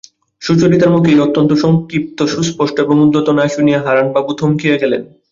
সুচরিতার 0.41 0.93
মুখে 0.93 1.09
এই 1.11 1.19
অত্যন্ত 1.19 1.51
সংক্ষিপ্ত 1.63 2.17
সুস্পষ্ট 2.33 2.75
এবং 2.79 2.95
উদ্ধত 3.01 3.27
না 3.37 3.45
শুনিয়া 3.47 3.79
হারানবাবু 3.81 4.31
থমকিয়া 4.33 4.75
গেলেন। 4.77 5.01